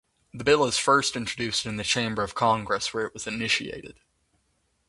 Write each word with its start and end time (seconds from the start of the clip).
The 0.33 0.43
bill 0.43 0.65
is 0.65 0.79
first 0.79 1.15
introduced 1.15 1.67
in 1.67 1.77
the 1.77 1.83
chamber 1.83 2.23
of 2.23 2.33
Congress 2.33 2.91
where 2.91 3.05
it 3.05 3.13
was 3.13 3.27
initiated. 3.27 3.99